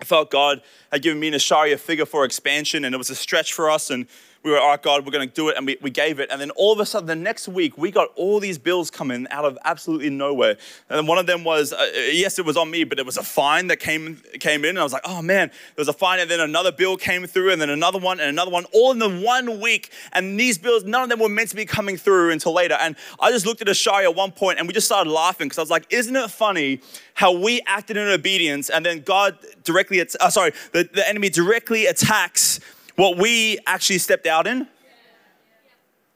[0.01, 3.11] I felt God had given me and Ashari a figure for expansion, and it was
[3.11, 3.91] a stretch for us.
[3.91, 4.07] And
[4.43, 5.57] we were, all right, God, we're going to do it.
[5.57, 6.31] And we, we gave it.
[6.31, 9.27] And then all of a sudden, the next week, we got all these bills coming
[9.31, 10.57] out of absolutely nowhere.
[10.89, 13.23] And one of them was, uh, yes, it was on me, but it was a
[13.23, 14.71] fine that came, came in.
[14.71, 16.21] And I was like, oh man, there was a fine.
[16.21, 18.99] And then another bill came through, and then another one, and another one, all in
[18.99, 19.91] the one week.
[20.13, 22.79] And these bills, none of them were meant to be coming through until later.
[22.81, 25.59] And I just looked at Ashari at one point, and we just started laughing because
[25.59, 26.81] I was like, isn't it funny
[27.13, 31.85] how we acted in obedience, and then God directly, uh, sorry, the, the enemy directly
[31.85, 32.61] attacks
[33.01, 34.69] what we actually stepped out in.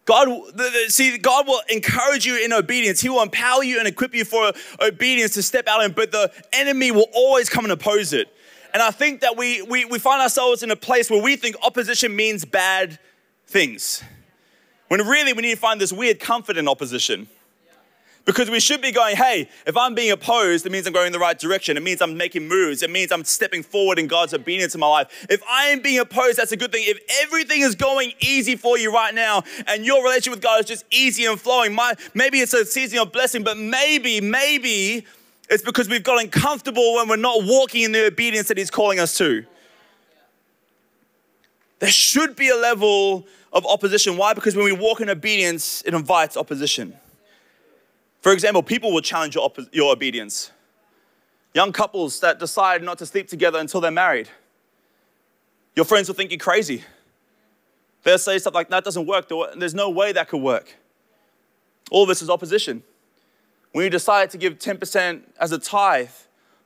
[0.05, 0.29] God,
[0.89, 3.01] see, God will encourage you in obedience.
[3.01, 6.31] He will empower you and equip you for obedience to step out in, but the
[6.53, 8.29] enemy will always come and oppose it.
[8.75, 11.57] And I think that we, we, we find ourselves in a place where we think
[11.63, 12.99] opposition means bad
[13.47, 14.05] things.
[14.89, 17.29] When really we need to find this weird comfort in opposition.
[18.25, 21.13] Because we should be going, hey, if I'm being opposed, it means I'm going in
[21.13, 21.77] the right direction.
[21.77, 22.83] It means I'm making moves.
[22.83, 25.27] It means I'm stepping forward in God's obedience in my life.
[25.29, 26.85] If I am being opposed, that's a good thing.
[26.87, 30.67] If everything is going easy for you right now and your relationship with God is
[30.67, 35.05] just easy and flowing, my, maybe it's a season of blessing, but maybe, maybe
[35.51, 39.01] it's because we've gotten comfortable when we're not walking in the obedience that He's calling
[39.01, 39.45] us to.
[41.81, 44.17] There should be a level of opposition.
[44.17, 44.33] Why?
[44.33, 46.97] Because when we walk in obedience, it invites opposition.
[48.25, 50.51] For example, people will challenge your, op- your obedience.
[51.53, 54.31] Young couples that decide not to sleep together until they're married.
[55.77, 56.83] Your friends will think you're crazy.
[58.03, 59.31] They'll say stuff like, that doesn't work.
[59.59, 60.75] There's no way that could work.
[61.91, 62.83] All this is opposition.
[63.73, 66.09] When you decide to give 10% as a tithe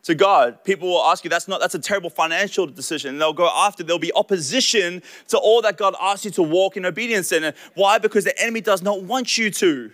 [0.04, 0.62] to God.
[0.62, 3.14] People will ask you, that's not, that's a terrible financial decision.
[3.14, 6.76] And they'll go after, there'll be opposition to all that God asks you to walk
[6.76, 7.52] in obedience in.
[7.74, 7.98] Why?
[7.98, 9.90] Because the enemy does not want you to,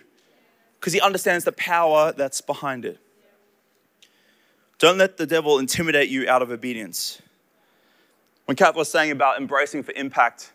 [0.85, 2.99] because he understands the power that's behind it.
[4.77, 7.23] Don't let the devil intimidate you out of obedience.
[8.45, 10.53] When Kath was saying about embracing for impact,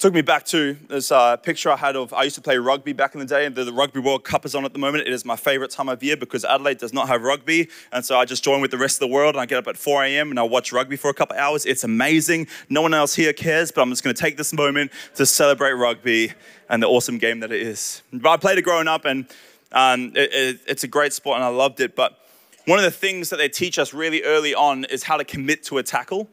[0.00, 2.94] took me back to this uh, picture I had of I used to play rugby
[2.94, 5.06] back in the day, and the, the, Rugby World Cup is on at the moment.
[5.06, 8.18] It is my favorite time of year because Adelaide does not have rugby, and so
[8.18, 9.34] I just join with the rest of the world.
[9.34, 10.30] And I get up at 4 a.m.
[10.30, 11.66] and I watch rugby for a couple hours.
[11.66, 12.46] It's amazing.
[12.70, 15.72] No one else here cares, but I'm just going to take this moment to celebrate
[15.72, 16.32] rugby
[16.70, 18.02] and the awesome game that it is.
[18.10, 19.26] But I played it growing up, and
[19.72, 21.94] um, it, it, it's a great sport, and I loved it.
[21.94, 22.18] But
[22.64, 25.62] one of the things that they teach us really early on is how to commit
[25.64, 26.26] to a tackle.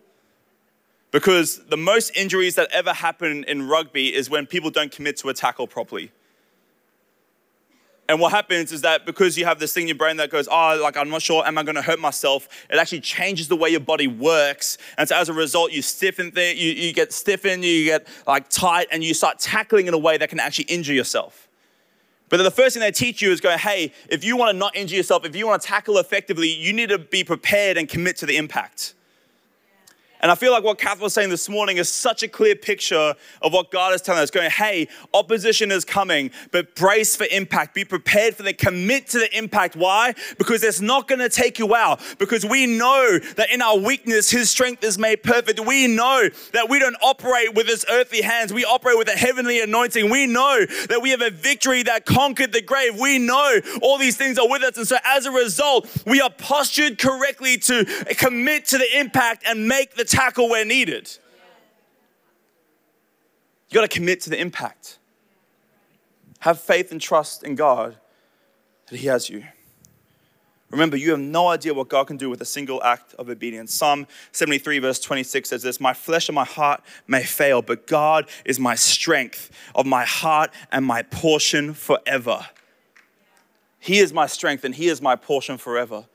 [1.11, 5.29] Because the most injuries that ever happen in rugby is when people don't commit to
[5.29, 6.11] a tackle properly.
[8.09, 10.47] And what happens is that because you have this thing in your brain that goes,
[10.49, 12.47] oh, like, I'm not sure, am I to hurt myself?
[12.69, 14.77] It actually changes the way your body works.
[14.97, 18.87] And so as a result, you stiffen, you, you get stiffened, you get like tight,
[18.91, 21.49] and you start tackling in a way that can actually injure yourself.
[22.29, 24.75] But the first thing they teach you is go, hey, if you want to not
[24.75, 28.17] injure yourself, if you want to tackle effectively, you need to be prepared and commit
[28.17, 28.93] to the impact.
[30.19, 33.13] And I feel like what Kath was saying this morning is such a clear picture
[33.41, 37.75] of what God is telling us going, hey, opposition is coming, but brace for impact.
[37.75, 39.75] Be prepared for the commit to the impact.
[39.75, 40.15] Why?
[40.37, 42.01] Because it's not going to take you out.
[42.17, 45.59] Because we know that in our weakness, His strength is made perfect.
[45.59, 49.61] We know that we don't operate with His earthly hands, we operate with a heavenly
[49.61, 50.09] anointing.
[50.09, 52.99] We know that we have a victory that conquered the grave.
[52.99, 54.77] We know all these things are with us.
[54.77, 57.85] And so as a result, we are postured correctly to
[58.17, 61.09] commit to the impact and make the tackle where needed.
[63.69, 64.99] You got to commit to the impact.
[66.39, 67.97] Have faith and trust in God
[68.89, 69.43] that He has you.
[70.69, 73.73] Remember, you have no idea what God can do with a single act of obedience.
[73.73, 78.29] Psalm 73, verse 26 says this My flesh and my heart may fail, but God
[78.43, 82.45] is my strength of my heart and my portion forever.
[83.79, 86.05] He is my strength and He is my portion forever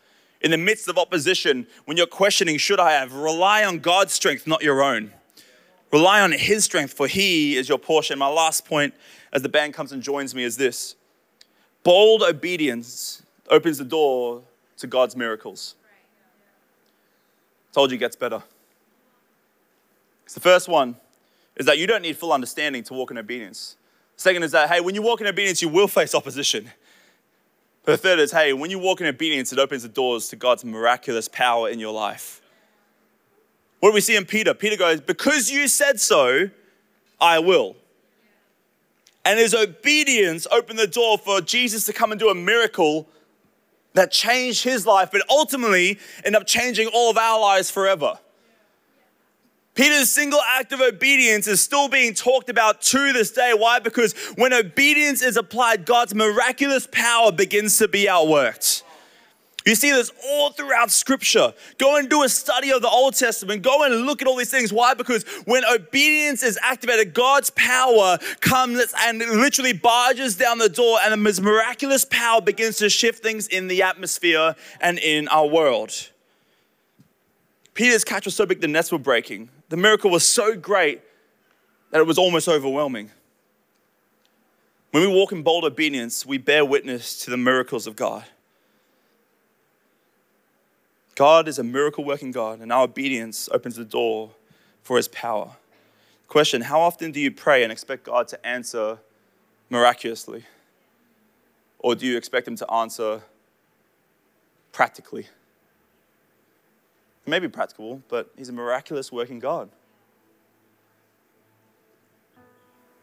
[0.43, 3.13] in the midst of opposition, when you're questioning, should I have?
[3.13, 5.13] Rely on God's strength, not your own.
[5.93, 8.19] Rely on His strength, for He is your portion.
[8.19, 8.93] My last point,
[9.33, 10.97] as the band comes and joins me, is this
[11.85, 14.43] bold obedience opens the door
[14.79, 15.77] to God's miracles.
[17.73, 18.43] Told you gets better.
[20.35, 20.97] the first one
[21.57, 23.77] is that you don't need full understanding to walk in obedience.
[24.17, 26.71] The second is that, hey, when you walk in obedience, you will face opposition.
[27.85, 30.37] But the third is hey, when you walk in obedience, it opens the doors to
[30.37, 32.41] God's miraculous power in your life.
[33.81, 34.55] What do we see in Peter?
[34.55, 36.51] Peter goes, Because you said so,
[37.21, 37.77] I will.
[39.25, 43.09] And his obedience opened the door for Jesus to come and do a miracle
[43.95, 48.19] that changed his life, but ultimately ended up changing all of our lives forever.
[49.75, 53.55] Peter's single act of obedience is still being talked about to this day.
[53.57, 53.79] Why?
[53.79, 58.83] Because when obedience is applied, God's miraculous power begins to be outworked.
[59.65, 61.55] You see this all throughout scripture.
[61.79, 63.63] Go and do a study of the Old Testament.
[63.63, 64.73] Go and look at all these things.
[64.73, 64.93] Why?
[64.95, 71.25] Because when obedience is activated, God's power comes and literally barges down the door, and
[71.25, 76.11] His miraculous power begins to shift things in the atmosphere and in our world.
[77.75, 79.49] Peter's catch was so big the nets were breaking.
[79.73, 81.01] The miracle was so great
[81.93, 83.11] that it was almost overwhelming.
[84.91, 88.23] When we walk in bold obedience, we bear witness to the miracles of God.
[91.15, 94.33] God is a miracle working God, and our obedience opens the door
[94.83, 95.53] for his power.
[96.29, 98.99] Question How often do you pray and expect God to answer
[99.71, 100.45] miraculously?
[101.79, 103.23] Or do you expect him to answer
[104.71, 105.29] practically?
[107.27, 109.71] It may be practical, but He's a miraculous working God.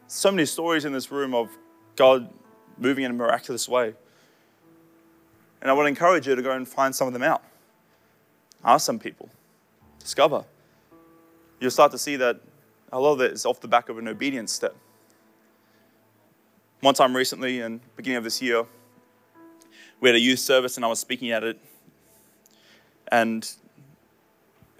[0.08, 1.50] So many stories in this room of
[1.96, 2.30] God
[2.78, 3.94] moving in a miraculous way.
[5.62, 7.44] And I would encourage you to go and find some of them out.
[8.64, 9.30] Ask some people.
[10.00, 10.46] Discover.
[11.60, 12.40] You'll start to see that
[12.92, 14.76] a lot of it is off the back of an obedience step.
[16.82, 18.66] One time recently, in beginning of this year,
[20.00, 21.60] we had a youth service and I was speaking at it.
[23.12, 23.50] And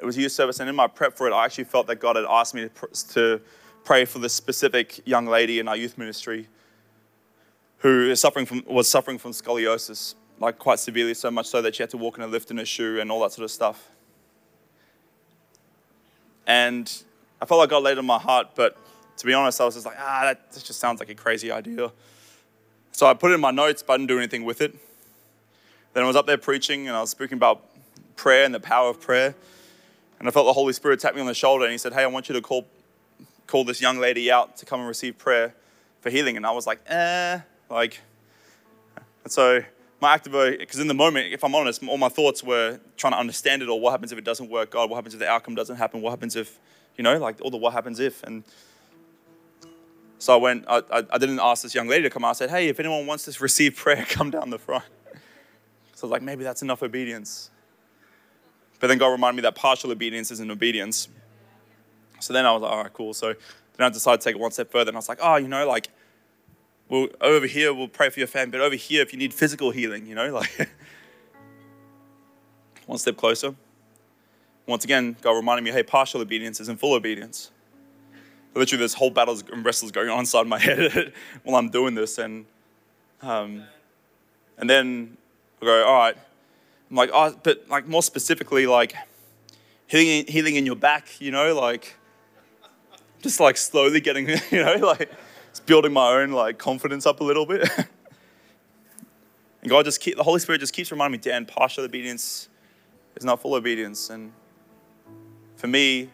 [0.01, 2.15] it was youth service, and in my prep for it, I actually felt that God
[2.15, 3.41] had asked me to, to
[3.83, 6.47] pray for this specific young lady in our youth ministry
[7.79, 11.75] who is suffering from, was suffering from scoliosis, like quite severely, so much so that
[11.75, 13.52] she had to walk in a lift in a shoe and all that sort of
[13.52, 13.89] stuff.
[16.45, 16.91] And
[17.41, 18.77] I felt like God laid on my heart, but
[19.17, 21.91] to be honest, I was just like, ah, that just sounds like a crazy idea.
[22.91, 24.75] So I put it in my notes, but I didn't do anything with it.
[25.93, 27.63] Then I was up there preaching and I was speaking about
[28.15, 29.35] prayer and the power of prayer.
[30.19, 32.03] And I felt the Holy Spirit tap me on the shoulder and he said, Hey,
[32.03, 32.67] I want you to call,
[33.47, 35.55] call this young lady out to come and receive prayer
[36.01, 36.37] for healing.
[36.37, 37.39] And I was like, eh,
[37.69, 37.99] like,
[39.23, 39.61] and so
[40.01, 43.19] my active, because in the moment, if I'm honest, all my thoughts were trying to
[43.19, 43.79] understand it all.
[43.79, 44.71] What happens if it doesn't work?
[44.71, 46.01] God, what happens if the outcome doesn't happen?
[46.01, 46.59] What happens if,
[46.97, 48.23] you know, like all the what happens if?
[48.23, 48.43] And
[50.17, 52.29] so I went, I, I, I didn't ask this young lady to come out.
[52.29, 54.85] I said, hey, if anyone wants to receive prayer, come down the front.
[55.95, 57.49] So I was like, maybe that's enough obedience.
[58.80, 61.10] But then God reminded me that partial obedience isn't obedience.
[62.19, 63.13] So then I was like, all right, cool.
[63.13, 64.90] So then I decided to take it one step further.
[64.90, 65.90] And I was like, oh, you know, like,
[66.88, 68.52] well, over here, we'll pray for your family.
[68.52, 70.69] But over here, if you need physical healing, you know, like,
[72.86, 73.54] one step closer.
[74.65, 77.52] Once again, God reminded me, hey, partial obedience isn't full obedience.
[78.56, 81.13] Literally, there's whole battles and wrestles going on inside my head
[81.44, 82.17] while I'm doing this.
[82.17, 82.46] And,
[83.21, 83.63] um,
[84.58, 85.17] and then
[85.62, 86.17] I go, all right,
[86.90, 88.96] I'm like, oh, but like more specifically, like
[89.87, 91.96] healing, healing in your back, you know, like
[93.21, 95.12] just like slowly getting, you know, like
[95.50, 97.69] it's building my own like confidence up a little bit.
[99.62, 102.50] and God just keep, the Holy Spirit just keeps reminding me, Dan, partial obedience
[103.15, 104.10] is not full obedience.
[104.10, 104.31] And
[105.56, 106.10] for me,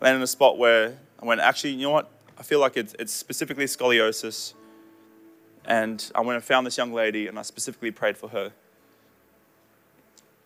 [0.00, 2.10] landed in a spot where I went, actually, you know what?
[2.38, 4.54] I feel like it's, it's specifically scoliosis.
[5.64, 8.52] And I went and found this young lady and I specifically prayed for her.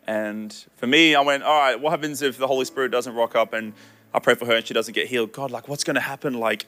[0.09, 3.37] And for me, I went, all right, what happens if the Holy Spirit doesn't rock
[3.37, 3.75] up and
[4.15, 5.33] I pray for her and she doesn't get healed?
[5.33, 6.41] God, like, what's going to happen?
[6.41, 6.67] Like,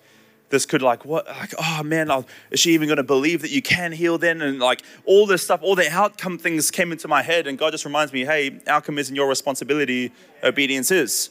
[0.51, 3.53] this could like what like oh man I'll, is she even going to believe that
[3.53, 4.43] you can heal then?
[4.43, 7.71] And like all this stuff all the outcome things came into my head and god
[7.71, 10.11] just reminds me hey outcome isn't your responsibility.
[10.43, 11.31] Obedience is.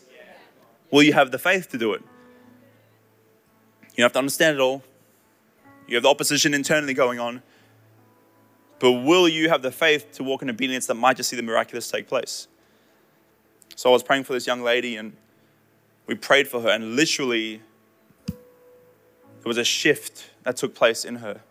[0.89, 2.01] Will you have the faith to do it?
[3.97, 4.83] You have to understand it all.
[5.85, 7.41] You have the opposition internally going on
[8.79, 11.43] but will you have the faith to walk in obedience that might just see the
[11.43, 12.47] miraculous take place?
[13.75, 15.13] So I was praying for this young lady and
[16.09, 17.61] we prayed for her, and literally,
[18.25, 21.41] there was a shift that took place in her.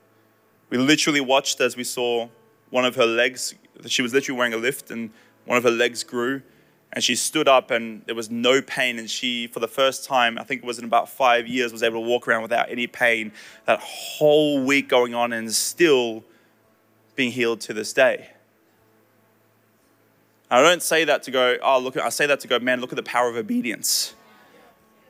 [0.69, 2.29] We literally watched as we saw
[2.71, 3.55] one of her legs,
[3.87, 5.11] she was literally wearing a lift, and
[5.45, 6.43] one of her legs grew,
[6.93, 8.99] and she stood up, and there was no pain.
[8.99, 11.85] And she, for the first time, I think it was in about five years, was
[11.85, 13.31] able to walk around without any pain.
[13.67, 16.25] That whole week going on, and still
[17.19, 18.31] being healed to this day.
[20.49, 22.93] I don't say that to go, oh, look, I say that to go, man, look
[22.93, 24.15] at the power of obedience.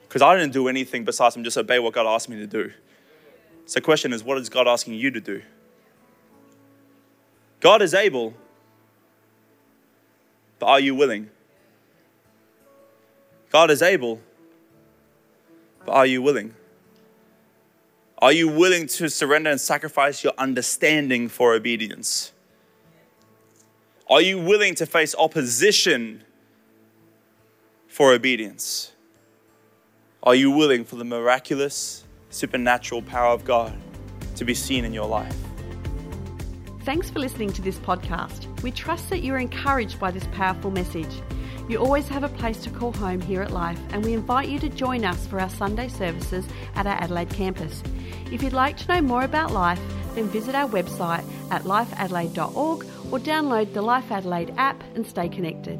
[0.08, 2.72] Because I didn't do anything besides him just obey what God asked me to do.
[3.66, 5.42] So the question is, what is God asking you to do?
[7.60, 8.32] God is able,
[10.58, 11.28] but are you willing?
[13.50, 14.18] God is able,
[15.84, 16.54] but are you willing?
[18.20, 22.32] Are you willing to surrender and sacrifice your understanding for obedience?
[24.10, 26.24] Are you willing to face opposition
[27.86, 28.90] for obedience?
[30.24, 33.72] Are you willing for the miraculous, supernatural power of God
[34.34, 35.36] to be seen in your life?
[36.82, 38.62] Thanks for listening to this podcast.
[38.62, 41.22] We trust that you're encouraged by this powerful message.
[41.68, 44.58] You always have a place to call home here at Life, and we invite you
[44.60, 47.82] to join us for our Sunday services at our Adelaide campus.
[48.32, 49.80] If you'd like to know more about Life,
[50.14, 55.78] then visit our website at lifeadelaide.org or download the Life Adelaide app and stay connected.